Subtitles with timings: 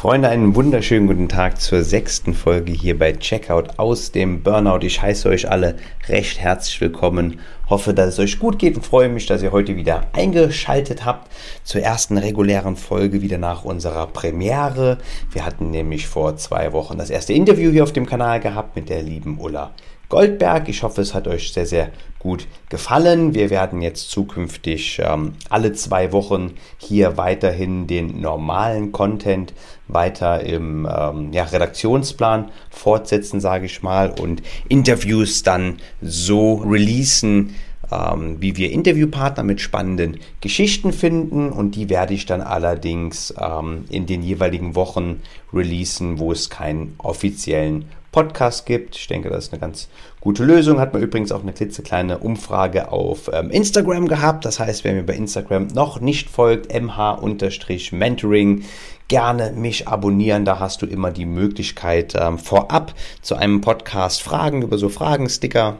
[0.00, 4.86] Freunde, einen wunderschönen guten Tag zur sechsten Folge hier bei Checkout aus dem Burnout.
[4.86, 5.74] Ich heiße euch alle
[6.06, 7.40] recht herzlich willkommen.
[7.68, 11.32] Hoffe, dass es euch gut geht und freue mich, dass ihr heute wieder eingeschaltet habt
[11.64, 14.98] zur ersten regulären Folge wieder nach unserer Premiere.
[15.32, 18.90] Wir hatten nämlich vor zwei Wochen das erste Interview hier auf dem Kanal gehabt mit
[18.90, 19.72] der lieben Ulla
[20.08, 20.68] Goldberg.
[20.68, 23.34] Ich hoffe, es hat euch sehr, sehr gut gefallen.
[23.34, 29.52] Wir werden jetzt zukünftig ähm, alle zwei Wochen hier weiterhin den normalen Content
[29.86, 37.54] weiter im ähm, ja, Redaktionsplan fortsetzen, sage ich mal, und Interviews dann so releasen,
[37.90, 43.84] ähm, wie wir Interviewpartner mit spannenden Geschichten finden und die werde ich dann allerdings ähm,
[43.88, 45.22] in den jeweiligen Wochen
[45.52, 47.86] releasen, wo es keinen offiziellen
[48.18, 48.96] Podcast gibt.
[48.96, 49.88] Ich denke, das ist eine ganz
[50.20, 50.80] gute Lösung.
[50.80, 54.44] Hat man übrigens auch eine klitzekleine Umfrage auf ähm, Instagram gehabt.
[54.44, 58.64] Das heißt, wer mir bei Instagram noch nicht folgt, mh-mentoring,
[59.06, 60.44] gerne mich abonnieren.
[60.44, 65.76] Da hast du immer die Möglichkeit, ähm, vorab zu einem Podcast Fragen über so Fragensticker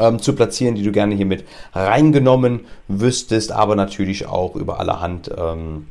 [0.00, 5.28] ähm, zu platzieren, die du gerne hier mit reingenommen wüsstest, aber natürlich auch über allerhand
[5.36, 5.88] ähm,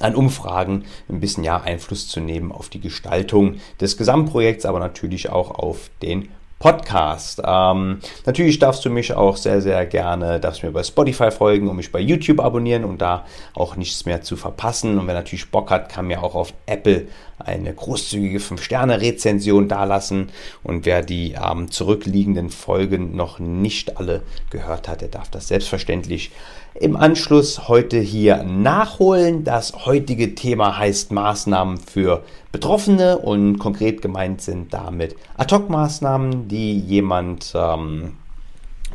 [0.00, 5.30] an Umfragen ein bisschen ja Einfluss zu nehmen auf die Gestaltung des Gesamtprojekts, aber natürlich
[5.30, 7.40] auch auf den Podcast.
[7.44, 11.76] Ähm, natürlich darfst du mich auch sehr, sehr gerne, darfst mir bei Spotify folgen und
[11.76, 13.24] mich bei YouTube abonnieren, um da
[13.54, 14.98] auch nichts mehr zu verpassen.
[14.98, 17.06] Und wer natürlich Bock hat, kann mir auch auf Apple
[17.38, 20.30] eine großzügige 5-Sterne-Rezension dalassen.
[20.64, 26.32] Und wer die ähm, zurückliegenden Folgen noch nicht alle gehört hat, der darf das selbstverständlich
[26.80, 29.42] im Anschluss heute hier nachholen.
[29.42, 37.52] Das heutige Thema heißt Maßnahmen für Betroffene und konkret gemeint sind damit Ad-Hoc-Maßnahmen, die jemand,
[37.56, 38.16] ähm,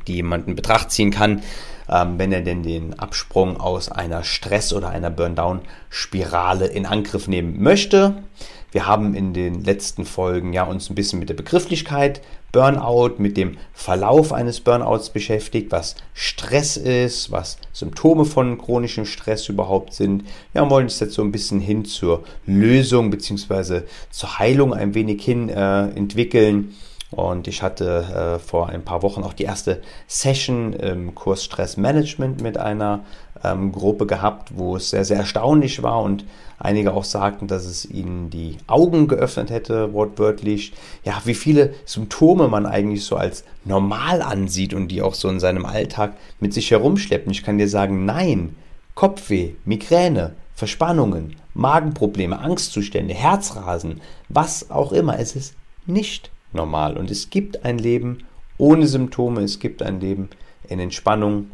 [0.08, 1.42] die jemand in Betracht ziehen kann,
[1.90, 7.62] ähm, wenn er denn den Absprung aus einer Stress- oder einer Burn-Down-Spirale in Angriff nehmen
[7.62, 8.24] möchte.
[8.72, 12.22] Wir haben in den letzten Folgen ja uns ein bisschen mit der Begrifflichkeit
[12.54, 19.50] Burnout, mit dem Verlauf eines Burnouts beschäftigt, was Stress ist, was Symptome von chronischem Stress
[19.50, 20.24] überhaupt sind.
[20.54, 23.82] Ja, wollen uns jetzt so ein bisschen hin zur Lösung bzw.
[24.12, 26.76] zur Heilung ein wenig hin äh, entwickeln.
[27.14, 32.42] Und ich hatte äh, vor ein paar Wochen auch die erste Session im Kurs Stressmanagement
[32.42, 33.02] mit einer
[33.44, 36.26] ähm, Gruppe gehabt, wo es sehr, sehr erstaunlich war und
[36.60, 40.74] einige auch sagten, dass es ihnen die Augen geöffnet hätte, wortwörtlich.
[41.04, 45.40] Ja, wie viele Symptome man eigentlich so als normal ansieht und die auch so in
[45.40, 47.32] seinem Alltag mit sich herumschleppen.
[47.32, 48.56] Ich kann dir sagen, nein,
[48.96, 55.20] Kopfweh, Migräne, Verspannungen, Magenprobleme, Angstzustände, Herzrasen, was auch immer.
[55.20, 56.98] Es ist nicht normal.
[56.98, 58.20] Und es gibt ein Leben
[58.58, 60.30] ohne Symptome, es gibt ein Leben
[60.68, 61.52] in Entspannung.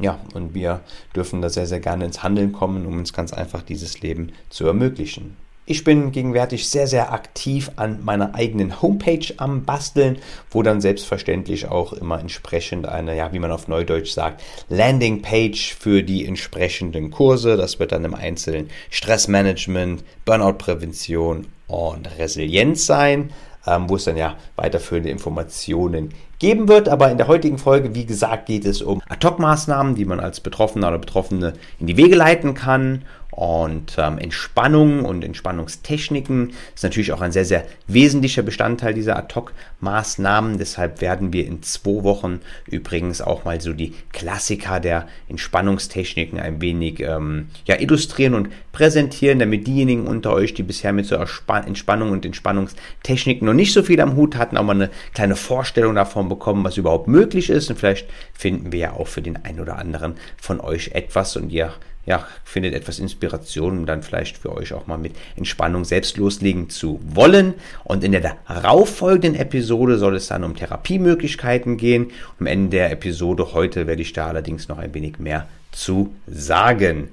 [0.00, 0.80] Ja, und wir
[1.14, 4.66] dürfen da sehr, sehr gerne ins Handeln kommen, um uns ganz einfach dieses Leben zu
[4.66, 5.36] ermöglichen.
[5.70, 10.16] Ich bin gegenwärtig sehr, sehr aktiv an meiner eigenen Homepage am Basteln,
[10.50, 16.02] wo dann selbstverständlich auch immer entsprechend eine, ja, wie man auf Neudeutsch sagt, Landingpage für
[16.02, 17.58] die entsprechenden Kurse.
[17.58, 23.30] Das wird dann im Einzelnen Stressmanagement, Burnout-Prävention und Resilienz sein
[23.64, 26.88] wo es dann ja weiterführende Informationen geben wird.
[26.88, 30.88] Aber in der heutigen Folge, wie gesagt, geht es um Ad-Hoc-Maßnahmen, die man als Betroffener
[30.88, 33.02] oder Betroffene in die Wege leiten kann
[33.38, 40.58] und ähm, Entspannung und Entspannungstechniken ist natürlich auch ein sehr, sehr wesentlicher Bestandteil dieser Ad-Hoc-Maßnahmen.
[40.58, 46.60] Deshalb werden wir in zwei Wochen übrigens auch mal so die Klassiker der Entspannungstechniken ein
[46.60, 52.10] wenig ähm, ja, illustrieren und präsentieren, damit diejenigen unter euch, die bisher mit so Entspannung
[52.10, 56.28] und Entspannungstechniken noch nicht so viel am Hut hatten, auch mal eine kleine Vorstellung davon
[56.28, 57.70] bekommen, was überhaupt möglich ist.
[57.70, 61.50] Und vielleicht finden wir ja auch für den einen oder anderen von euch etwas und
[61.50, 61.72] ihr
[62.08, 66.70] ja, findet etwas Inspiration, um dann vielleicht für euch auch mal mit Entspannung selbst loslegen
[66.70, 67.52] zu wollen.
[67.84, 72.10] Und in der darauffolgenden Episode soll es dann um Therapiemöglichkeiten gehen.
[72.40, 77.10] Am Ende der Episode heute werde ich da allerdings noch ein wenig mehr zu sagen.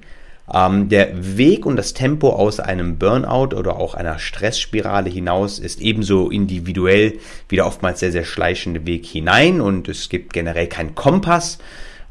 [0.52, 5.82] Ähm, der Weg und das Tempo aus einem Burnout oder auch einer Stressspirale hinaus ist
[5.82, 7.18] ebenso individuell
[7.50, 11.58] wie der oftmals sehr, sehr schleichende Weg hinein und es gibt generell keinen Kompass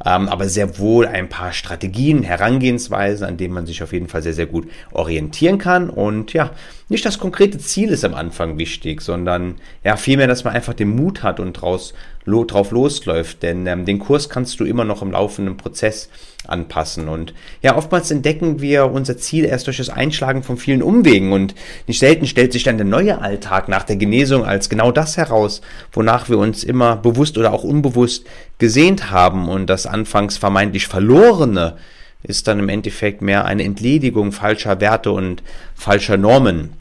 [0.03, 4.23] ähm, aber sehr wohl ein paar Strategien, Herangehensweisen, an denen man sich auf jeden Fall
[4.23, 5.89] sehr, sehr gut orientieren kann.
[5.89, 6.51] Und ja,
[6.89, 10.95] nicht das konkrete Ziel ist am Anfang wichtig, sondern ja, vielmehr, dass man einfach den
[10.95, 11.93] Mut hat und draus
[12.25, 16.09] drauf losläuft, denn ähm, den Kurs kannst du immer noch im laufenden Prozess
[16.47, 17.07] anpassen.
[17.07, 21.55] Und ja, oftmals entdecken wir unser Ziel erst durch das Einschlagen von vielen Umwegen und
[21.87, 25.61] nicht selten stellt sich dann der neue Alltag nach der Genesung als genau das heraus,
[25.91, 28.25] wonach wir uns immer bewusst oder auch unbewusst
[28.57, 31.77] gesehnt haben und das anfangs vermeintlich Verlorene
[32.23, 35.43] ist dann im Endeffekt mehr eine Entledigung falscher Werte und
[35.75, 36.73] falscher Normen.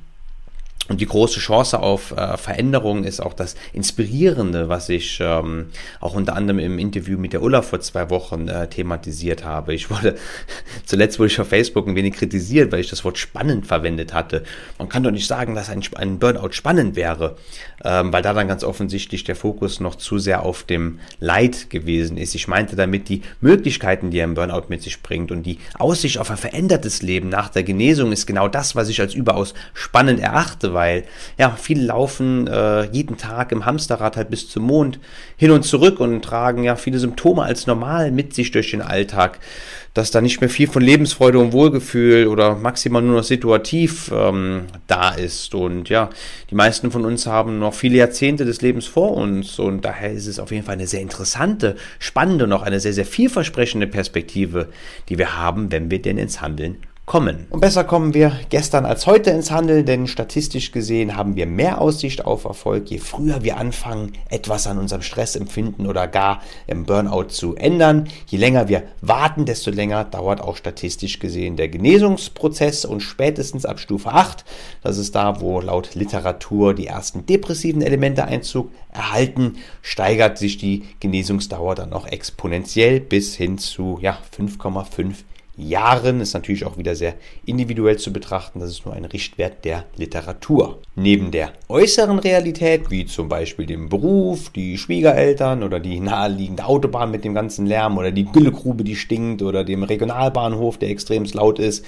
[0.88, 6.14] Und die große Chance auf äh, Veränderung ist auch das Inspirierende, was ich ähm, auch
[6.14, 9.72] unter anderem im Interview mit der Ulla vor zwei Wochen äh, thematisiert habe.
[9.72, 10.16] Ich wurde,
[10.84, 14.44] zuletzt wurde ich auf Facebook ein wenig kritisiert, weil ich das Wort spannend verwendet hatte.
[14.78, 17.36] Man kann doch nicht sagen, dass ein, ein Burnout spannend wäre,
[17.82, 22.18] ähm, weil da dann ganz offensichtlich der Fokus noch zu sehr auf dem Leid gewesen
[22.18, 22.34] ist.
[22.34, 26.30] Ich meinte damit die Möglichkeiten, die ein Burnout mit sich bringt und die Aussicht auf
[26.30, 30.73] ein verändertes Leben nach der Genesung ist genau das, was ich als überaus spannend erachte
[30.74, 31.04] weil
[31.38, 34.98] ja, viele laufen äh, jeden Tag im Hamsterrad halt bis zum Mond
[35.36, 39.38] hin und zurück und tragen ja viele Symptome als normal mit sich durch den Alltag,
[39.94, 44.64] dass da nicht mehr viel von Lebensfreude und Wohlgefühl oder maximal nur noch situativ ähm,
[44.88, 45.54] da ist.
[45.54, 46.10] Und ja,
[46.50, 50.26] die meisten von uns haben noch viele Jahrzehnte des Lebens vor uns und daher ist
[50.26, 54.68] es auf jeden Fall eine sehr interessante, spannende und auch eine sehr, sehr vielversprechende Perspektive,
[55.08, 57.46] die wir haben, wenn wir denn ins Handeln kommen.
[57.50, 61.80] Und besser kommen wir gestern als heute ins Handeln, denn statistisch gesehen haben wir mehr
[61.80, 67.24] Aussicht auf Erfolg, je früher wir anfangen, etwas an unserem Stressempfinden oder gar im Burnout
[67.24, 68.08] zu ändern.
[68.26, 73.80] Je länger wir warten, desto länger dauert auch statistisch gesehen der Genesungsprozess und spätestens ab
[73.80, 74.44] Stufe 8,
[74.82, 80.84] das ist da, wo laut Literatur die ersten depressiven Elemente Einzug erhalten, steigert sich die
[81.00, 85.16] Genesungsdauer dann auch exponentiell bis hin zu ja, 5,5
[85.56, 87.14] Jahren ist natürlich auch wieder sehr
[87.46, 88.60] individuell zu betrachten.
[88.60, 90.80] Das ist nur ein Richtwert der Literatur.
[90.96, 97.10] Neben der äußeren Realität, wie zum Beispiel dem Beruf, die Schwiegereltern oder die naheliegende Autobahn
[97.10, 101.58] mit dem ganzen Lärm oder die Güllegrube, die stinkt oder dem Regionalbahnhof, der extrem laut
[101.58, 101.84] ist,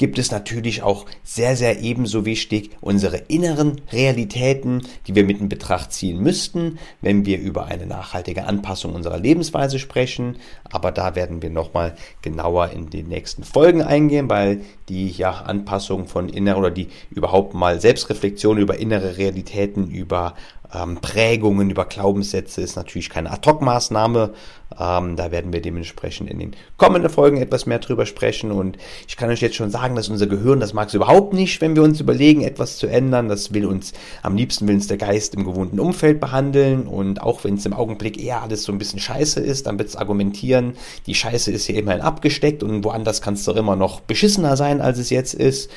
[0.00, 5.50] gibt es natürlich auch sehr, sehr ebenso wichtig unsere inneren Realitäten, die wir mit in
[5.50, 10.38] Betracht ziehen müssten, wenn wir über eine nachhaltige Anpassung unserer Lebensweise sprechen.
[10.64, 16.06] Aber da werden wir nochmal genauer in den nächsten Folgen eingehen, weil die ja Anpassung
[16.06, 20.34] von inneren oder die überhaupt mal Selbstreflexion über innere Realitäten, über
[20.72, 24.32] ähm, Prägungen, über Glaubenssätze ist natürlich keine Ad-Hoc-Maßnahme.
[24.78, 28.52] Ähm, da werden wir dementsprechend in den kommenden Folgen etwas mehr drüber sprechen.
[28.52, 28.78] Und
[29.08, 31.74] ich kann euch jetzt schon sagen, dass unser Gehirn, das mag es überhaupt nicht, wenn
[31.74, 33.28] wir uns überlegen, etwas zu ändern.
[33.28, 36.86] Das will uns, am liebsten will uns der Geist im gewohnten Umfeld behandeln.
[36.86, 39.88] Und auch wenn es im Augenblick eher alles so ein bisschen scheiße ist, dann wird
[39.88, 40.74] es argumentieren,
[41.06, 44.80] die Scheiße ist hier immerhin abgesteckt und woanders kann es doch immer noch beschissener sein,
[44.80, 45.70] als es jetzt ist.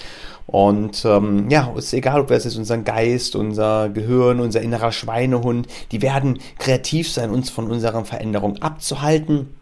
[0.46, 5.68] Und ähm, ja, ist egal, ob es ist unser Geist, unser Gehirn, unser innerer Schweinehund,
[5.92, 9.56] die werden kreativ sein, uns von unseren Veränderungen abzuhalten.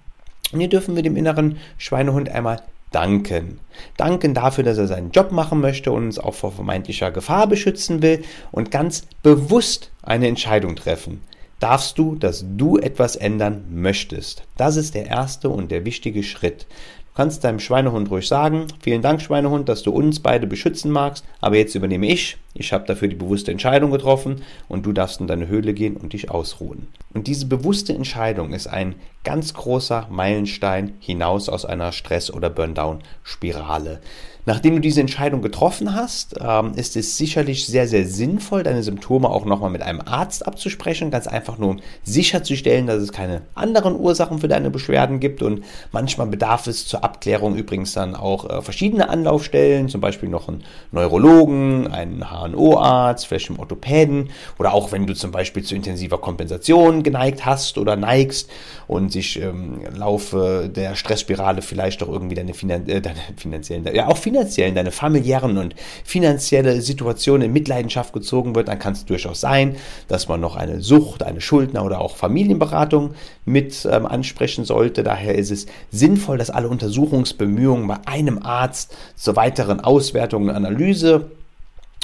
[0.51, 2.61] Und hier dürfen wir dem inneren Schweinehund einmal
[2.91, 3.59] danken.
[3.97, 8.01] Danken dafür, dass er seinen Job machen möchte und uns auch vor vermeintlicher Gefahr beschützen
[8.01, 11.21] will und ganz bewusst eine Entscheidung treffen.
[11.59, 14.43] Darfst du, dass du etwas ändern möchtest?
[14.57, 16.65] Das ist der erste und der wichtige Schritt.
[17.11, 21.25] Du kannst deinem Schweinehund ruhig sagen, vielen Dank Schweinehund, dass du uns beide beschützen magst,
[21.41, 22.37] aber jetzt übernehme ich.
[22.53, 26.13] Ich habe dafür die bewusste Entscheidung getroffen und du darfst in deine Höhle gehen und
[26.13, 26.87] dich ausruhen.
[27.13, 33.99] Und diese bewusste Entscheidung ist ein ganz großer Meilenstein hinaus aus einer Stress- oder Burndown-Spirale.
[34.45, 39.29] Nachdem du diese Entscheidung getroffen hast, ähm, ist es sicherlich sehr, sehr sinnvoll, deine Symptome
[39.29, 41.11] auch nochmal mit einem Arzt abzusprechen.
[41.11, 45.41] Ganz einfach nur, um sicherzustellen, dass es keine anderen Ursachen für deine Beschwerden gibt.
[45.43, 50.47] Und manchmal bedarf es zur Abklärung übrigens dann auch äh, verschiedene Anlaufstellen, zum Beispiel noch
[50.47, 56.17] einen Neurologen, einen HNO-Arzt, vielleicht einen Orthopäden oder auch wenn du zum Beispiel zu intensiver
[56.17, 58.49] Kompensation geneigt hast oder neigst
[58.87, 63.85] und sich im ähm, Laufe der Stressspirale vielleicht doch irgendwie deine, Finan äh, deine finanziellen,
[63.93, 69.05] ja auch finanziellen, deine familiären und finanzielle Situation in Mitleidenschaft gezogen wird, dann kann es
[69.05, 69.75] durchaus sein,
[70.07, 73.11] dass man noch eine Sucht, eine Schuldner oder auch Familienberatung
[73.45, 75.03] mit ähm, ansprechen sollte.
[75.03, 81.31] Daher ist es sinnvoll, dass alle Untersuchungsbemühungen bei einem Arzt zur weiteren Auswertung und Analyse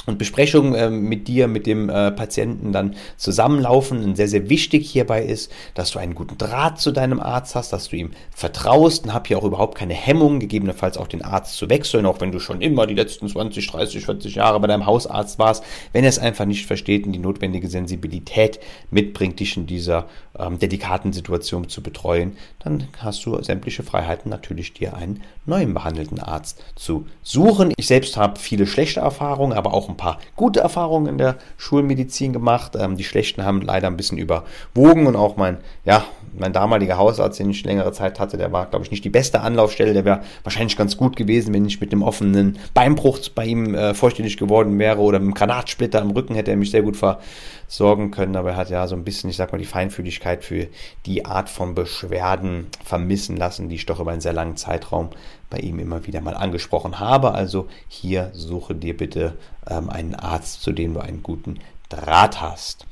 [0.08, 4.02] und Besprechungen äh, mit dir, mit dem äh, Patienten dann zusammenlaufen.
[4.02, 7.72] Und sehr, sehr wichtig hierbei ist, dass du einen guten Draht zu deinem Arzt hast,
[7.72, 11.56] dass du ihm vertraust und hab hier auch überhaupt keine Hemmung, gegebenenfalls auch den Arzt
[11.56, 14.86] zu wechseln, auch wenn du schon immer die letzten 20, 30, 40 Jahre bei deinem
[14.86, 15.64] Hausarzt warst.
[15.92, 18.60] Wenn er es einfach nicht versteht und die notwendige Sensibilität
[18.90, 20.06] mitbringt, dich in dieser
[20.38, 26.20] ähm, delikaten Situation zu betreuen, dann hast du sämtliche Freiheiten, natürlich dir einen neuen behandelten
[26.20, 27.72] Arzt zu suchen.
[27.76, 32.32] Ich selbst habe viele schlechte Erfahrungen, aber auch ein paar gute Erfahrungen in der Schulmedizin
[32.32, 32.72] gemacht.
[32.74, 36.04] Ähm, die schlechten haben leider ein bisschen überwogen und auch mein, ja,
[36.36, 39.40] mein damaliger Hausarzt, den ich längere Zeit hatte, der war, glaube ich, nicht die beste
[39.40, 39.92] Anlaufstelle.
[39.92, 43.94] Der wäre wahrscheinlich ganz gut gewesen, wenn ich mit dem offenen Beinbruch bei ihm äh,
[43.94, 48.10] vollständig geworden wäre oder mit einem Granatsplitter im Rücken hätte er mich sehr gut versorgen
[48.10, 48.36] können.
[48.36, 50.68] Aber er hat ja so ein bisschen, ich sag mal, die Feinfühligkeit für
[51.06, 55.10] die Art von Beschwerden vermissen lassen, die ich doch über einen sehr langen Zeitraum
[55.50, 57.32] bei ihm immer wieder mal angesprochen habe.
[57.32, 59.34] Also hier suche dir bitte
[59.68, 61.58] ähm, einen Arzt, zu dem du einen guten
[61.88, 62.86] Draht hast.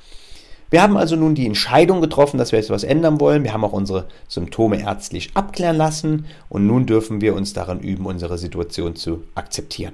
[0.69, 3.45] Wir haben also nun die Entscheidung getroffen, dass wir jetzt was ändern wollen.
[3.45, 8.05] Wir haben auch unsere Symptome ärztlich abklären lassen und nun dürfen wir uns daran üben,
[8.05, 9.93] unsere Situation zu akzeptieren.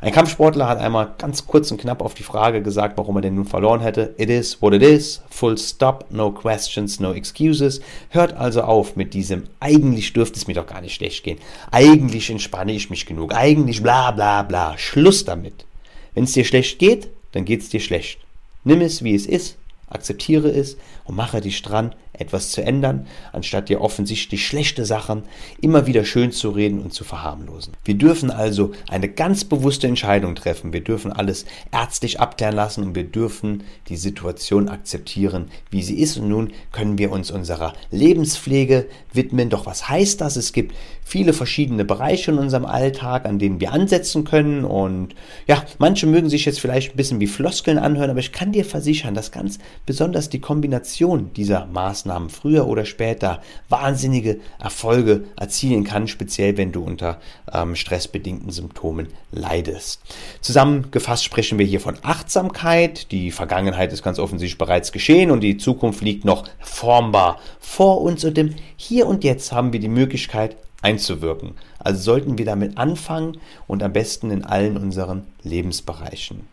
[0.00, 3.36] Ein Kampfsportler hat einmal ganz kurz und knapp auf die Frage gesagt, warum er denn
[3.36, 4.14] nun verloren hätte.
[4.16, 5.22] It is what it is.
[5.30, 6.06] Full stop.
[6.10, 7.80] No questions, no excuses.
[8.08, 11.38] Hört also auf mit diesem, eigentlich dürfte es mir doch gar nicht schlecht gehen.
[11.70, 13.32] Eigentlich entspanne ich mich genug.
[13.32, 14.76] Eigentlich bla bla bla.
[14.76, 15.66] Schluss damit.
[16.14, 18.18] Wenn es dir schlecht geht, dann geht es dir schlecht.
[18.64, 19.56] Nimm es, wie es ist
[19.90, 25.22] akzeptiere es und mache dich dran, etwas zu ändern, anstatt dir offensichtlich schlechte Sachen
[25.60, 27.74] immer wieder schön zu reden und zu verharmlosen.
[27.84, 30.72] Wir dürfen also eine ganz bewusste Entscheidung treffen.
[30.72, 36.18] Wir dürfen alles ärztlich abklären lassen und wir dürfen die Situation akzeptieren, wie sie ist.
[36.18, 39.50] Und nun können wir uns unserer Lebenspflege widmen.
[39.50, 40.36] Doch was heißt das?
[40.36, 44.64] Es gibt viele verschiedene Bereiche in unserem Alltag, an denen wir ansetzen können.
[44.64, 45.14] Und
[45.46, 48.64] ja, manche mögen sich jetzt vielleicht ein bisschen wie Floskeln anhören, aber ich kann dir
[48.64, 56.08] versichern, dass ganz besonders die Kombination dieser Maßnahmen früher oder später wahnsinnige Erfolge erzielen kann,
[56.08, 57.20] speziell wenn du unter
[57.52, 60.00] ähm, stressbedingten Symptomen leidest.
[60.40, 63.12] Zusammengefasst sprechen wir hier von Achtsamkeit.
[63.12, 68.24] Die Vergangenheit ist ganz offensichtlich bereits geschehen und die Zukunft liegt noch formbar vor uns
[68.24, 71.52] und im Hier und Jetzt haben wir die Möglichkeit einzuwirken.
[71.78, 76.48] Also sollten wir damit anfangen und am besten in allen unseren Lebensbereichen.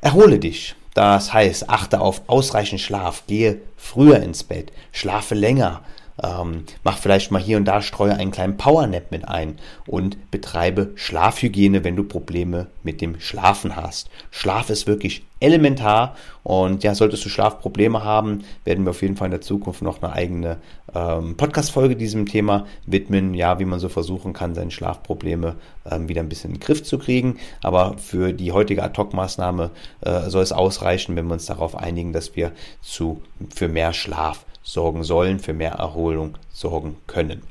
[0.00, 0.74] Erhole dich.
[0.94, 5.82] Das heißt, achte auf ausreichend Schlaf, gehe früher ins Bett, schlafe länger,
[6.22, 10.92] ähm, mach vielleicht mal hier und da, streue einen kleinen Powernap mit ein und betreibe
[10.94, 14.10] Schlafhygiene, wenn du Probleme mit dem Schlafen hast.
[14.30, 19.26] Schlaf ist wirklich elementar und ja, solltest du Schlafprobleme haben, werden wir auf jeden Fall
[19.26, 20.58] in der Zukunft noch eine eigene
[20.94, 25.56] ähm, Podcast-Folge diesem Thema widmen, ja, wie man so versuchen kann, seine Schlafprobleme
[25.90, 27.38] ähm, wieder ein bisschen in den Griff zu kriegen.
[27.62, 29.70] Aber für die heutige Ad-Hoc-Maßnahme
[30.02, 33.20] äh, soll es ausreichen, wenn wir uns darauf einigen, dass wir zu,
[33.54, 37.42] für mehr Schlaf sorgen sollen, für mehr Erholung sorgen können.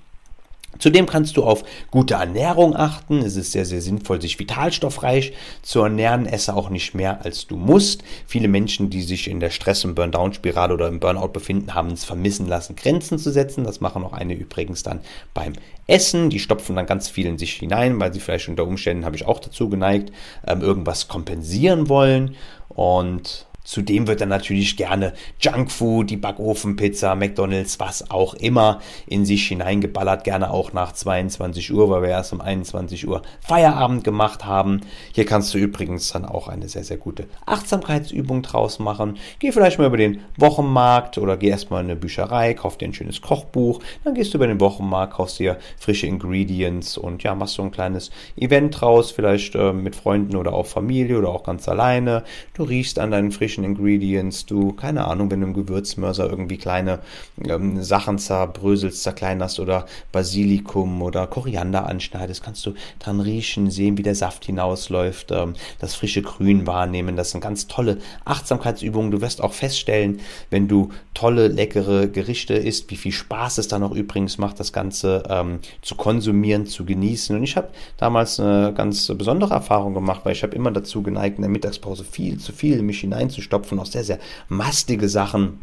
[0.79, 3.19] Zudem kannst du auf gute Ernährung achten.
[3.19, 6.25] Es ist sehr, sehr sinnvoll, sich vitalstoffreich zu ernähren.
[6.25, 8.03] Esse auch nicht mehr, als du musst.
[8.25, 12.03] Viele Menschen, die sich in der Stress- und Burn-Down-Spirale oder im Burnout befinden, haben es
[12.03, 13.63] vermissen lassen, Grenzen zu setzen.
[13.63, 15.01] Das machen auch eine übrigens dann
[15.35, 15.53] beim
[15.85, 16.31] Essen.
[16.31, 19.27] Die stopfen dann ganz viel in sich hinein, weil sie vielleicht unter Umständen, habe ich
[19.27, 20.11] auch dazu geneigt,
[20.47, 22.35] ähm, irgendwas kompensieren wollen.
[22.69, 29.47] Und Zudem wird dann natürlich gerne Junkfood, die Backofenpizza, McDonalds, was auch immer in sich
[29.47, 34.81] hineingeballert, gerne auch nach 22 Uhr, weil wir erst um 21 Uhr Feierabend gemacht haben.
[35.13, 39.17] Hier kannst du übrigens dann auch eine sehr, sehr gute Achtsamkeitsübung draus machen.
[39.39, 42.93] Geh vielleicht mal über den Wochenmarkt oder geh erstmal in eine Bücherei, kauf dir ein
[42.93, 47.55] schönes Kochbuch, dann gehst du über den Wochenmarkt, kaufst dir frische Ingredients und ja, machst
[47.55, 51.69] so ein kleines Event draus, vielleicht äh, mit Freunden oder auch Familie oder auch ganz
[51.69, 52.23] alleine.
[52.53, 56.57] Du riechst an deinen frischen frischen Ingredients, du, keine Ahnung, wenn du im Gewürzmörser irgendwie
[56.57, 56.99] kleine
[57.47, 64.01] ähm, Sachen zerbröselst, zerkleinerst oder Basilikum oder Koriander anschneidest, kannst du dran riechen, sehen, wie
[64.01, 67.15] der Saft hinausläuft, ähm, das frische Grün wahrnehmen.
[67.15, 69.11] Das sind ganz tolle Achtsamkeitsübungen.
[69.11, 70.19] Du wirst auch feststellen,
[70.49, 74.73] wenn du tolle, leckere Gerichte isst, wie viel Spaß es dann auch übrigens macht, das
[74.73, 77.35] Ganze ähm, zu konsumieren, zu genießen.
[77.35, 81.37] Und ich habe damals eine ganz besondere Erfahrung gemacht, weil ich habe immer dazu geneigt,
[81.37, 84.19] in der Mittagspause viel zu viel mich hineinzuschauen stopfen, auch sehr, sehr
[84.49, 85.59] mastige Sachen.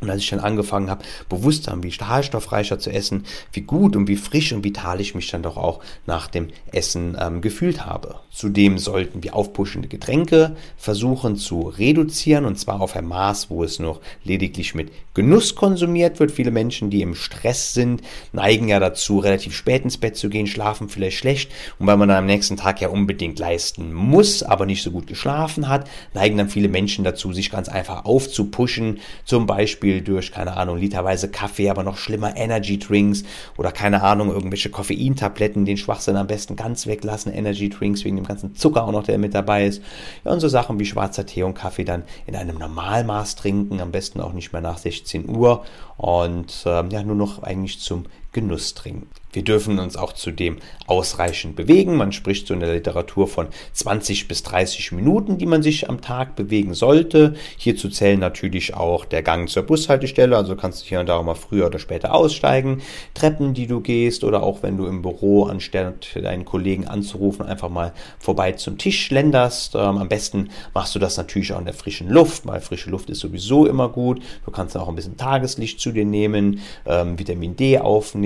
[0.00, 4.08] Und als ich dann angefangen habe, bewusster und wie stahlstoffreicher zu essen, wie gut und
[4.08, 8.16] wie frisch und vital ich mich dann doch auch nach dem Essen ähm, gefühlt habe.
[8.30, 13.78] Zudem sollten wir aufpuschende Getränke versuchen zu reduzieren und zwar auf ein Maß, wo es
[13.78, 16.32] noch lediglich mit Genuss konsumiert wird.
[16.32, 20.48] Viele Menschen, die im Stress sind, neigen ja dazu, relativ spät ins Bett zu gehen,
[20.48, 24.66] schlafen vielleicht schlecht und weil man dann am nächsten Tag ja unbedingt leisten muss, aber
[24.66, 29.46] nicht so gut geschlafen hat, neigen dann viele Menschen dazu, sich ganz einfach aufzupuschen, zum
[29.46, 33.22] Beispiel Beispiel durch, keine Ahnung, literweise Kaffee, aber noch schlimmer Energy Drinks
[33.58, 38.24] oder keine Ahnung, irgendwelche Koffeintabletten, den Schwachsinn am besten ganz weglassen, Energy Drinks wegen dem
[38.24, 39.82] ganzen Zucker auch noch, der mit dabei ist.
[40.24, 43.92] Ja, und so Sachen wie schwarzer Tee und Kaffee dann in einem Normalmaß trinken, am
[43.92, 45.64] besten auch nicht mehr nach 16 Uhr
[45.98, 49.08] und ähm, ja, nur noch eigentlich zum Genuss trinken.
[49.32, 51.96] Wir dürfen uns auch zudem ausreichend bewegen.
[51.96, 56.00] Man spricht so in der Literatur von 20 bis 30 Minuten, die man sich am
[56.00, 57.34] Tag bewegen sollte.
[57.56, 61.24] Hierzu zählen natürlich auch der Gang zur Bushaltestelle, also kannst du hier und da auch
[61.24, 62.82] mal früher oder später aussteigen.
[63.14, 67.70] Treppen, die du gehst oder auch wenn du im Büro anstatt deinen Kollegen anzurufen, einfach
[67.70, 69.74] mal vorbei zum Tisch schlenderst.
[69.74, 73.10] Ähm, am besten machst du das natürlich auch in der frischen Luft, weil frische Luft
[73.10, 74.22] ist sowieso immer gut.
[74.44, 78.23] Du kannst auch ein bisschen Tageslicht zu dir nehmen, ähm, Vitamin D aufnehmen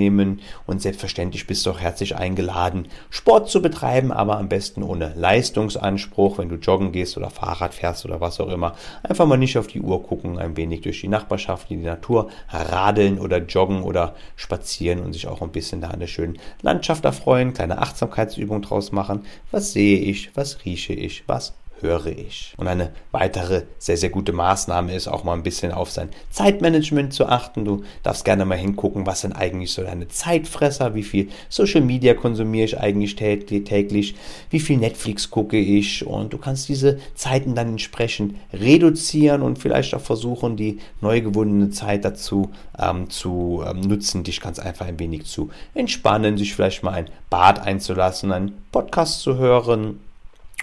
[0.67, 5.13] und selbst Selbstverständlich bist du auch herzlich eingeladen, Sport zu betreiben, aber am besten ohne
[5.15, 8.75] Leistungsanspruch, wenn du joggen gehst oder Fahrrad fährst oder was auch immer.
[9.01, 12.29] Einfach mal nicht auf die Uhr gucken, ein wenig durch die Nachbarschaft, in die Natur
[12.49, 17.05] radeln oder joggen oder spazieren und sich auch ein bisschen da an der schönen Landschaft
[17.05, 19.23] erfreuen, kleine Achtsamkeitsübung draus machen.
[19.51, 22.53] Was sehe ich, was rieche ich, was höre ich.
[22.57, 27.13] Und eine weitere sehr, sehr gute Maßnahme ist auch mal ein bisschen auf sein Zeitmanagement
[27.13, 27.65] zu achten.
[27.65, 32.13] Du darfst gerne mal hingucken, was sind eigentlich so deine Zeitfresser, wie viel Social Media
[32.13, 34.15] konsumiere ich eigentlich täglich,
[34.49, 39.95] wie viel Netflix gucke ich und du kannst diese Zeiten dann entsprechend reduzieren und vielleicht
[39.95, 44.99] auch versuchen, die neu gewonnene Zeit dazu ähm, zu ähm, nutzen, dich ganz einfach ein
[44.99, 49.99] wenig zu entspannen, sich vielleicht mal ein Bad einzulassen, einen Podcast zu hören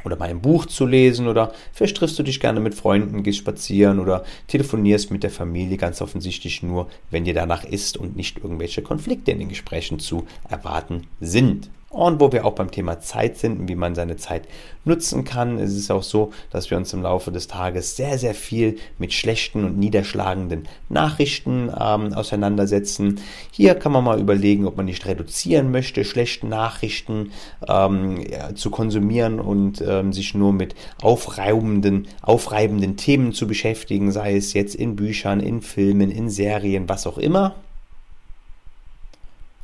[0.06, 3.38] oder mal ein Buch zu lesen oder vielleicht triffst du dich gerne mit Freunden, gehst
[3.38, 8.38] spazieren oder telefonierst mit der Familie, ganz offensichtlich nur, wenn dir danach ist und nicht
[8.38, 11.68] irgendwelche Konflikte in den Gesprächen zu erwarten sind.
[11.96, 14.46] Und wo wir auch beim Thema Zeit sind und wie man seine Zeit
[14.84, 18.34] nutzen kann, ist es auch so, dass wir uns im Laufe des Tages sehr, sehr
[18.34, 23.18] viel mit schlechten und niederschlagenden Nachrichten ähm, auseinandersetzen.
[23.50, 27.32] Hier kann man mal überlegen, ob man nicht reduzieren möchte, schlechte Nachrichten
[27.66, 34.36] ähm, ja, zu konsumieren und ähm, sich nur mit aufreibenden, aufreibenden Themen zu beschäftigen, sei
[34.36, 37.54] es jetzt in Büchern, in Filmen, in Serien, was auch immer.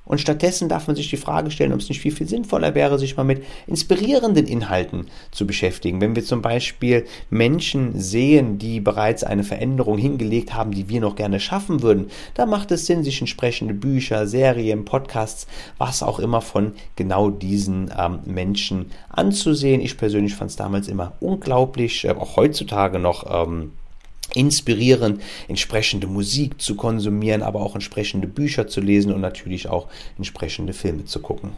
[0.04, 2.99] Und stattdessen darf man sich die Frage stellen, ob es nicht viel, viel sinnvoller wäre,
[2.99, 6.00] sich mal mit inspirierenden Inhalten zu beschäftigen.
[6.00, 11.14] Wenn wir zum Beispiel Menschen sehen, die bereits eine Veränderung hingelegt haben, die wir noch
[11.14, 15.47] gerne schaffen würden, da macht es Sinn, sich entsprechende Bücher, Serien, Podcasts,
[15.78, 19.81] was auch immer von genau diesen ähm, Menschen anzusehen.
[19.81, 23.46] Ich persönlich fand es damals immer unglaublich, äh, auch heutzutage noch.
[23.46, 23.72] Ähm,
[24.35, 30.73] inspirieren, entsprechende Musik zu konsumieren, aber auch entsprechende Bücher zu lesen und natürlich auch entsprechende
[30.73, 31.53] Filme zu gucken.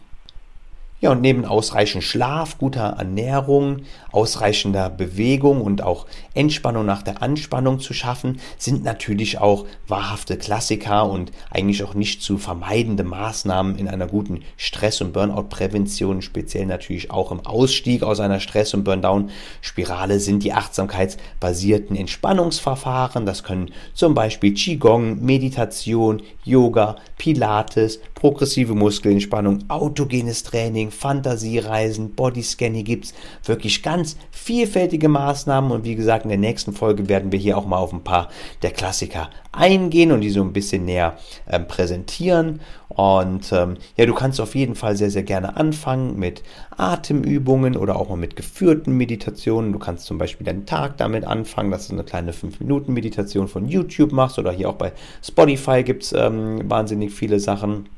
[1.04, 7.78] Ja, und neben ausreichend Schlaf, guter Ernährung, ausreichender Bewegung und auch Entspannung nach der Anspannung
[7.78, 13.86] zu schaffen, sind natürlich auch wahrhafte Klassiker und eigentlich auch nicht zu vermeidende Maßnahmen in
[13.86, 20.18] einer guten Stress- und Burnout-Prävention, speziell natürlich auch im Ausstieg aus einer Stress- und Burnout-Spirale
[20.20, 23.26] sind die achtsamkeitsbasierten Entspannungsverfahren.
[23.26, 33.06] Das können zum Beispiel Qigong, Meditation, Yoga, Pilates, progressive Muskelentspannung, autogenes Training, Fantasiereisen, Bodyscanning gibt
[33.06, 37.58] es wirklich ganz vielfältige Maßnahmen und wie gesagt, in der nächsten Folge werden wir hier
[37.58, 38.28] auch mal auf ein paar
[38.62, 41.16] der Klassiker eingehen und die so ein bisschen näher
[41.50, 42.60] ähm, präsentieren.
[42.88, 46.42] Und ähm, ja, du kannst auf jeden Fall sehr, sehr gerne anfangen mit
[46.76, 49.72] Atemübungen oder auch mal mit geführten Meditationen.
[49.72, 54.12] Du kannst zum Beispiel deinen Tag damit anfangen, dass du eine kleine 5-Minuten-Meditation von YouTube
[54.12, 57.88] machst oder hier auch bei Spotify gibt es ähm, wahnsinnig viele Sachen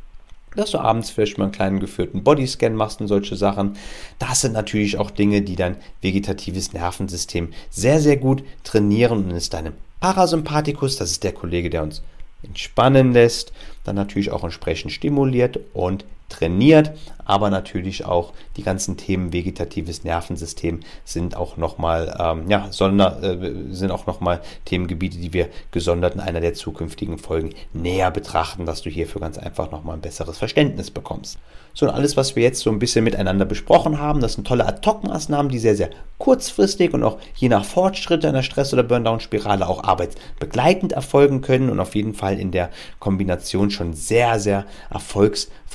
[0.57, 3.77] dass du abends vielleicht mal einen kleinen geführten Bodyscan machst und solche Sachen.
[4.19, 9.51] Das sind natürlich auch Dinge, die dein vegetatives Nervensystem sehr, sehr gut trainieren und es
[9.51, 12.03] deinem Parasympathikus, das ist der Kollege, der uns
[12.43, 13.53] entspannen lässt,
[13.85, 16.93] dann natürlich auch entsprechend stimuliert und trainiert,
[17.27, 23.53] aber natürlich auch die ganzen Themen vegetatives Nervensystem sind auch nochmal, ähm, ja, sonder, äh,
[23.71, 28.83] sind auch nochmal Themengebiete, die wir gesondert in einer der zukünftigen Folgen näher betrachten, dass
[28.83, 31.39] du hierfür ganz einfach nochmal ein besseres Verständnis bekommst.
[31.75, 34.67] So, und alles, was wir jetzt so ein bisschen miteinander besprochen haben, das sind tolle
[34.67, 39.85] Ad-Hoc-Maßnahmen, die sehr, sehr kurzfristig und auch je nach Fortschritt einer Stress- oder Burn-Down-Spirale auch
[39.85, 45.66] arbeitsbegleitend erfolgen können und auf jeden Fall in der Kombination schon sehr, sehr erfolgsversprechend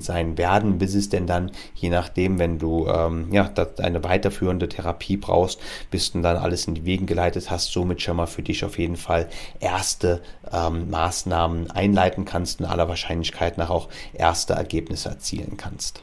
[0.00, 5.16] sein werden, bis es denn dann, je nachdem, wenn du ähm, ja, eine weiterführende Therapie
[5.16, 8.64] brauchst, bis du dann alles in die Wegen geleitet hast, somit schon mal für dich
[8.64, 9.28] auf jeden Fall
[9.60, 16.02] erste ähm, Maßnahmen einleiten kannst und aller Wahrscheinlichkeit nach auch erste Ergebnisse erzielen kannst.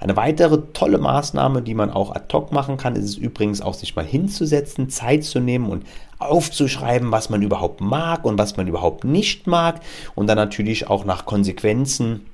[0.00, 3.74] Eine weitere tolle Maßnahme, die man auch ad hoc machen kann, ist es übrigens auch,
[3.74, 5.84] sich mal hinzusetzen, Zeit zu nehmen und
[6.18, 9.80] aufzuschreiben, was man überhaupt mag und was man überhaupt nicht mag
[10.14, 12.29] und dann natürlich auch nach Konsequenzen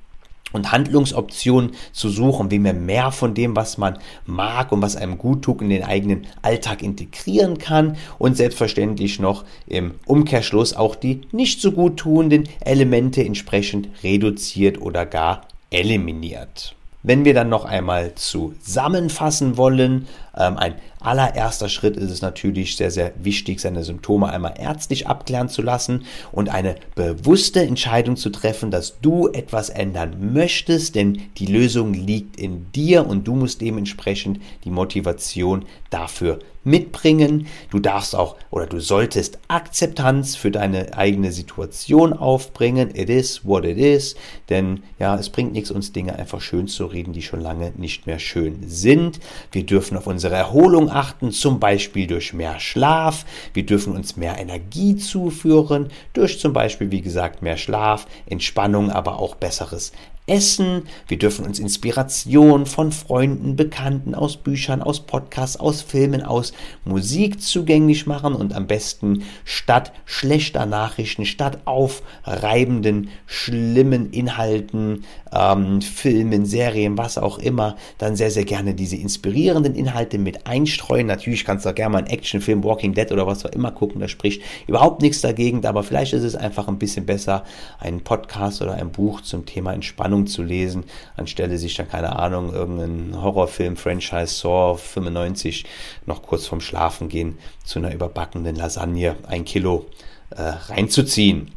[0.53, 5.17] und Handlungsoptionen zu suchen, wie man mehr von dem, was man mag und was einem
[5.17, 11.21] gut tut, in den eigenen Alltag integrieren kann und selbstverständlich noch im Umkehrschluss auch die
[11.31, 16.76] nicht so gut tuenden Elemente entsprechend reduziert oder gar eliminiert.
[17.07, 22.91] Wenn wir dann noch einmal zusammenfassen wollen, ähm, ein allererster Schritt ist es natürlich sehr,
[22.91, 28.71] sehr wichtig, seine Symptome einmal ärztlich abklären zu lassen und eine bewusste Entscheidung zu treffen,
[28.71, 34.41] dass du etwas ändern möchtest, denn die Lösung liegt in dir und du musst dementsprechend
[34.65, 37.47] die Motivation dafür mitbringen.
[37.71, 42.95] Du darfst auch oder du solltest Akzeptanz für deine eigene Situation aufbringen.
[42.95, 44.15] It is what it is.
[44.49, 48.05] Denn ja, es bringt nichts, uns Dinge einfach schön zu reden, die schon lange nicht
[48.05, 49.19] mehr schön sind.
[49.51, 53.25] Wir dürfen auf unsere Erholung achten, zum Beispiel durch mehr Schlaf.
[53.53, 59.19] Wir dürfen uns mehr Energie zuführen, durch zum Beispiel, wie gesagt, mehr Schlaf, Entspannung, aber
[59.19, 59.93] auch besseres
[60.27, 60.83] Essen.
[61.07, 66.51] Wir dürfen uns Inspiration von Freunden, Bekannten aus Büchern, aus Podcasts, aus Filmen, aus
[66.83, 76.45] Musik zugänglich machen und am besten statt schlechter Nachrichten, statt aufreibenden, schlimmen Inhalten, ähm, Filmen,
[76.45, 81.07] Serien, was auch immer, dann sehr, sehr gerne diese inspirierenden Inhalte mit einstreuen.
[81.07, 84.01] Natürlich kannst du auch gerne mal einen Actionfilm, Walking Dead oder was auch immer gucken,
[84.01, 87.45] da spricht überhaupt nichts dagegen, aber vielleicht ist es einfach ein bisschen besser,
[87.79, 90.83] einen Podcast oder ein Buch zum Thema Entspannung Spannung zu lesen,
[91.15, 95.65] anstelle sich dann, keine Ahnung, irgendeinen Horrorfilm, Franchise Saw 95
[96.05, 99.85] noch kurz vorm Schlafen gehen zu einer überbackenen Lasagne, ein Kilo
[100.31, 101.51] äh, reinzuziehen.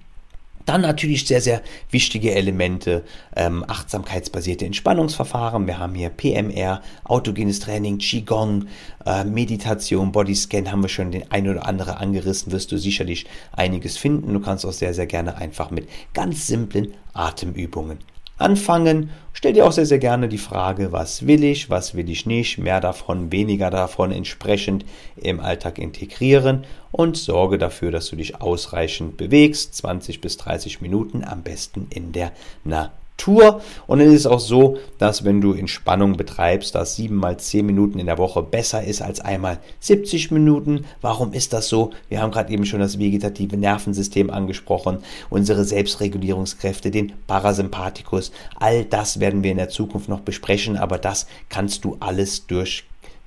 [0.66, 3.02] Dann natürlich sehr, sehr wichtige Elemente,
[3.34, 5.66] ähm, achtsamkeitsbasierte Entspannungsverfahren.
[5.66, 8.66] Wir haben hier PMR, autogenes Training, Qigong,
[9.06, 13.96] äh, Meditation, Bodyscan haben wir schon den ein oder andere angerissen, wirst du sicherlich einiges
[13.96, 14.34] finden.
[14.34, 17.98] Du kannst auch sehr, sehr gerne einfach mit ganz simplen Atemübungen
[18.40, 19.10] anfangen.
[19.32, 22.58] Stell dir auch sehr, sehr gerne die Frage, was will ich, was will ich nicht,
[22.58, 24.84] mehr davon, weniger davon entsprechend
[25.16, 31.24] im Alltag integrieren und sorge dafür, dass du dich ausreichend bewegst, 20 bis 30 Minuten,
[31.24, 32.32] am besten in der
[32.64, 32.99] Natur.
[33.20, 33.60] Tour.
[33.86, 37.98] Und es ist auch so, dass wenn du Entspannung betreibst, dass 7 mal 10 Minuten
[37.98, 40.86] in der Woche besser ist als einmal 70 Minuten.
[41.02, 41.90] Warum ist das so?
[42.08, 48.32] Wir haben gerade eben schon das vegetative Nervensystem angesprochen, unsere Selbstregulierungskräfte, den Parasympathikus.
[48.58, 52.84] All das werden wir in der Zukunft noch besprechen, aber das kannst du alles durch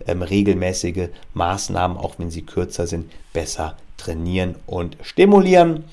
[0.08, 5.84] ähm, regelmäßige Maßnahmen, auch wenn sie kürzer sind, besser trainieren und stimulieren.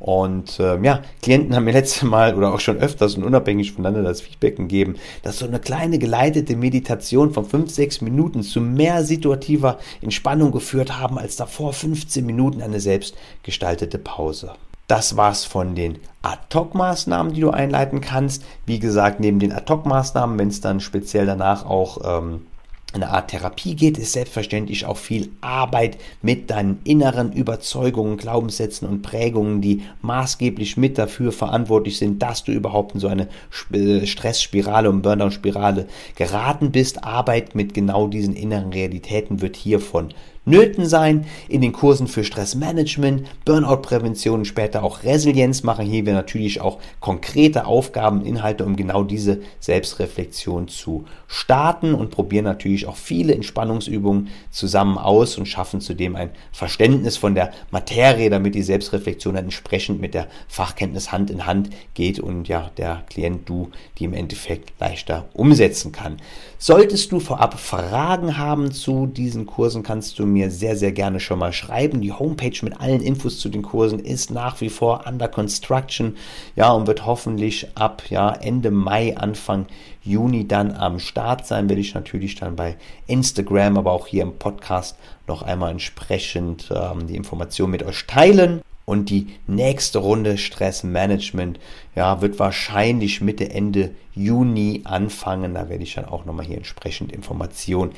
[0.00, 4.08] Und ähm, ja, Klienten haben mir letztes Mal oder auch schon öfters und unabhängig voneinander
[4.08, 9.04] das Feedback gegeben, dass so eine kleine geleitete Meditation von 5, 6 Minuten zu mehr
[9.04, 14.52] situativer Entspannung geführt haben als davor 15 Minuten eine selbst gestaltete Pause.
[14.86, 18.42] Das war's von den Ad-Hoc-Maßnahmen, die du einleiten kannst.
[18.64, 22.46] Wie gesagt, neben den Ad-Hoc-Maßnahmen, wenn es dann speziell danach auch ähm,
[22.94, 29.02] eine Art Therapie geht, ist selbstverständlich auch viel Arbeit mit deinen inneren Überzeugungen, Glaubenssätzen und
[29.02, 33.28] Prägungen, die maßgeblich mit dafür verantwortlich sind, dass du überhaupt in so eine
[33.72, 37.04] äh, Stressspirale und Burnout-Spirale geraten bist.
[37.04, 40.14] Arbeit mit genau diesen inneren Realitäten wird hiervon
[40.48, 41.26] Nöten sein.
[41.48, 46.78] In den Kursen für Stressmanagement, Burnout-Prävention und später auch Resilienz machen hier wir natürlich auch
[47.00, 54.28] konkrete Aufgaben, Inhalte, um genau diese Selbstreflexion zu starten und probieren natürlich auch viele Entspannungsübungen
[54.50, 60.00] zusammen aus und schaffen zudem ein Verständnis von der Materie, damit die Selbstreflexion dann entsprechend
[60.00, 64.72] mit der Fachkenntnis Hand in Hand geht und ja, der Klient du die im Endeffekt
[64.80, 66.16] leichter umsetzen kann.
[66.58, 71.38] Solltest du vorab Fragen haben zu diesen Kursen, kannst du mir sehr, sehr gerne schon
[71.38, 72.00] mal schreiben.
[72.00, 76.16] Die Homepage mit allen Infos zu den Kursen ist nach wie vor under construction,
[76.56, 79.66] ja, und wird hoffentlich ab ja, Ende Mai, Anfang
[80.02, 81.68] Juni dann am Start sein.
[81.68, 84.96] Werde ich natürlich dann bei Instagram, aber auch hier im Podcast
[85.26, 88.62] noch einmal entsprechend ähm, die Information mit euch teilen.
[88.88, 91.60] Und die nächste Runde Stressmanagement
[91.94, 95.52] ja, wird wahrscheinlich Mitte, Ende Juni anfangen.
[95.52, 97.92] Da werde ich dann auch nochmal hier entsprechend Informationen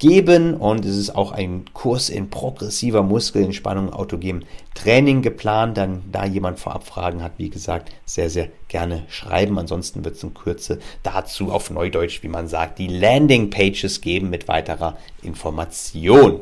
[0.00, 0.54] geben.
[0.54, 4.42] Und es ist auch ein Kurs in progressiver Muskelentspannung, autogenem
[4.74, 5.76] Training geplant.
[5.76, 9.56] Dann, da jemand vorab Fragen hat, wie gesagt, sehr, sehr gerne schreiben.
[9.58, 14.30] Ansonsten wird es in Kürze dazu auf Neudeutsch, wie man sagt, die Landing Pages geben
[14.30, 16.40] mit weiterer Information.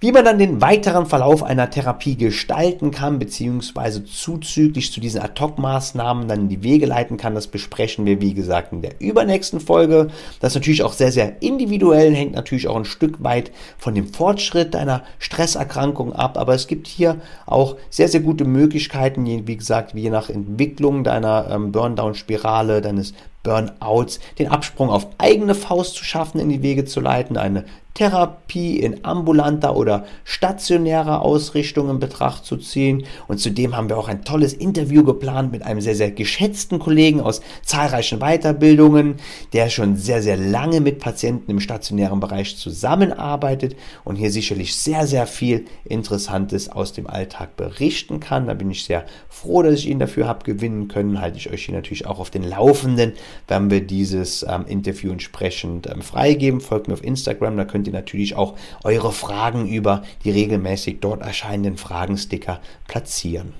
[0.00, 6.28] Wie man dann den weiteren Verlauf einer Therapie gestalten kann, beziehungsweise zuzüglich zu diesen Ad-Hoc-Maßnahmen
[6.28, 10.06] dann in die Wege leiten kann, das besprechen wir, wie gesagt, in der übernächsten Folge.
[10.38, 14.06] Das ist natürlich auch sehr, sehr individuell, hängt natürlich auch ein Stück weit von dem
[14.06, 19.94] Fortschritt deiner Stresserkrankung ab, aber es gibt hier auch sehr, sehr gute Möglichkeiten, wie gesagt,
[19.94, 26.38] je nach Entwicklung deiner ähm, Burn-Down-Spirale, deines Burnouts, den Absprung auf eigene Faust zu schaffen,
[26.38, 27.64] in die Wege zu leiten, eine
[27.98, 33.04] Therapie in ambulanter oder stationärer Ausrichtung in Betracht zu ziehen.
[33.26, 37.20] Und zudem haben wir auch ein tolles Interview geplant mit einem sehr, sehr geschätzten Kollegen
[37.20, 39.16] aus zahlreichen Weiterbildungen,
[39.52, 45.08] der schon sehr, sehr lange mit Patienten im stationären Bereich zusammenarbeitet und hier sicherlich sehr,
[45.08, 48.46] sehr viel Interessantes aus dem Alltag berichten kann.
[48.46, 51.20] Da bin ich sehr froh, dass ich ihn dafür habe gewinnen können.
[51.20, 53.14] Halte ich euch hier natürlich auch auf den Laufenden,
[53.48, 56.60] wenn wir dieses ähm, Interview entsprechend ähm, freigeben.
[56.60, 61.22] Folgt mir auf Instagram, da könnt ihr natürlich auch eure Fragen über die regelmäßig dort
[61.22, 63.52] erscheinenden Fragensticker platzieren.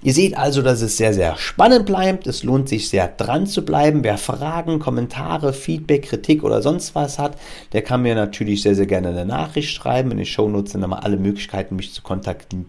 [0.00, 2.28] Ihr seht also, dass es sehr, sehr spannend bleibt.
[2.28, 4.04] Es lohnt sich sehr dran zu bleiben.
[4.04, 7.36] Wer Fragen, Kommentare, Feedback, Kritik oder sonst was hat,
[7.72, 10.12] der kann mir natürlich sehr, sehr gerne eine Nachricht schreiben.
[10.12, 12.66] In den Shownotes sind immer alle Möglichkeiten, mich zu kontaktieren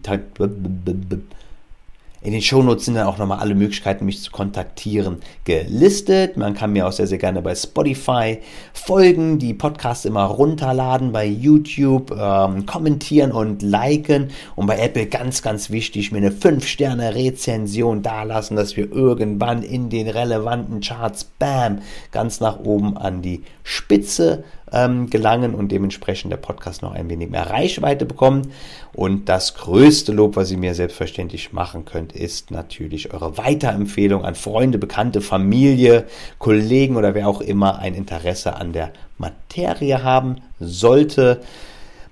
[2.22, 6.36] in den Shownotes sind dann auch nochmal alle Möglichkeiten, mich zu kontaktieren, gelistet.
[6.36, 8.38] Man kann mir auch sehr, sehr gerne bei Spotify
[8.74, 15.40] folgen, die Podcasts immer runterladen, bei YouTube ähm, kommentieren und liken und bei Apple ganz,
[15.40, 21.78] ganz wichtig, mir eine 5-Sterne-Rezension dalassen, dass wir irgendwann in den relevanten Charts, bam,
[22.12, 27.30] ganz nach oben an die Spitze ähm, gelangen und dementsprechend der Podcast noch ein wenig
[27.30, 28.48] mehr Reichweite bekommt.
[28.92, 34.34] Und das größte Lob, was ihr mir selbstverständlich machen könnt, ist natürlich eure Weiterempfehlung an
[34.34, 36.06] Freunde, Bekannte, Familie,
[36.38, 41.40] Kollegen oder wer auch immer ein Interesse an der Materie haben sollte.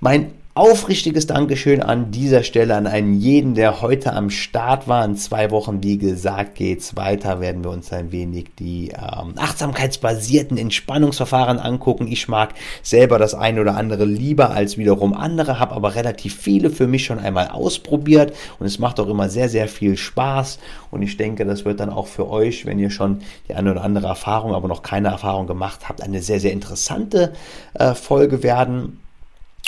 [0.01, 5.05] Mein aufrichtiges Dankeschön an dieser Stelle an einen jeden, der heute am Start war.
[5.05, 7.39] In zwei Wochen, wie gesagt, geht's weiter.
[7.39, 12.09] Werden wir uns ein wenig die ähm, achtsamkeitsbasierten Entspannungsverfahren angucken.
[12.09, 16.71] Ich mag selber das eine oder andere lieber als wiederum andere, habe aber relativ viele
[16.71, 20.59] für mich schon einmal ausprobiert und es macht auch immer sehr, sehr viel Spaß.
[20.91, 23.85] Und ich denke, das wird dann auch für euch, wenn ihr schon die eine oder
[23.85, 27.33] andere Erfahrung, aber noch keine Erfahrung gemacht habt, eine sehr, sehr interessante
[27.75, 28.99] äh, Folge werden.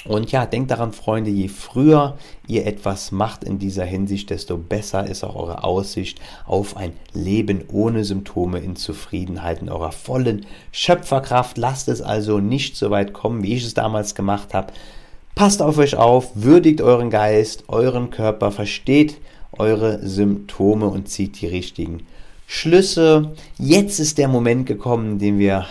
[0.07, 5.07] Und ja, denkt daran, Freunde, je früher ihr etwas macht in dieser Hinsicht, desto besser
[5.07, 11.59] ist auch eure Aussicht auf ein Leben ohne Symptome in Zufriedenheit, in eurer vollen Schöpferkraft.
[11.59, 14.73] Lasst es also nicht so weit kommen, wie ich es damals gemacht habe.
[15.35, 19.19] Passt auf euch auf, würdigt euren Geist, euren Körper, versteht
[19.53, 22.07] eure Symptome und zieht die richtigen
[22.47, 23.33] Schlüsse.
[23.59, 25.67] Jetzt ist der Moment gekommen, den wir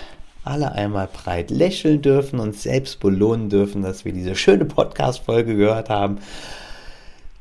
[0.50, 5.90] alle einmal breit lächeln dürfen und selbst belohnen dürfen, dass wir diese schöne Podcast-Folge gehört
[5.90, 6.18] haben.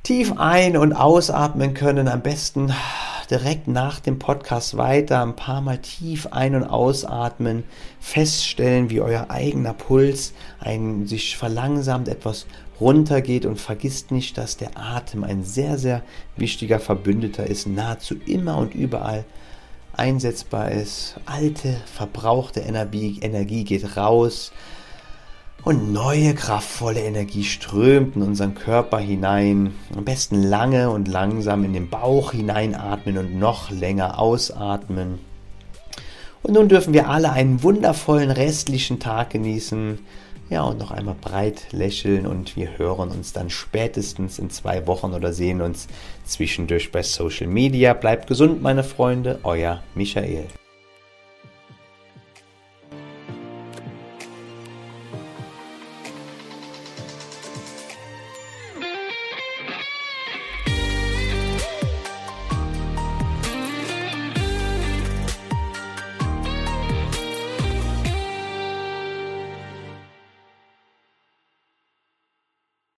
[0.03, 2.73] Tief ein- und ausatmen können, am besten
[3.31, 7.65] direkt nach dem Podcast weiter, ein paar Mal tief ein- und ausatmen,
[8.01, 12.47] feststellen, wie euer eigener Puls ein, sich verlangsamt, etwas
[12.81, 16.03] runtergeht und vergisst nicht, dass der Atem ein sehr, sehr
[16.37, 19.25] wichtiger Verbündeter ist, nahezu immer und überall
[19.99, 21.17] einsetzbar ist.
[21.27, 24.53] Alte, verbrauchte Energie, Energie geht raus
[25.65, 29.75] und neue, kraftvolle Energie strömt in unseren Körper hinein.
[29.97, 35.19] Am besten lange und langsam in den Bauch hineinatmen und noch länger ausatmen.
[36.43, 39.99] Und nun dürfen wir alle einen wundervollen restlichen Tag genießen.
[40.51, 45.13] Ja, und noch einmal breit lächeln und wir hören uns dann spätestens in zwei Wochen
[45.13, 45.89] oder sehen uns
[46.25, 47.93] zwischendurch bei Social Media.
[47.93, 50.47] Bleibt gesund, meine Freunde, euer Michael.